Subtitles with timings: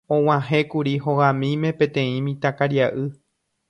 [0.15, 3.11] Og̃uahẽkuri hogamíme peteĩ mitãkaria'y.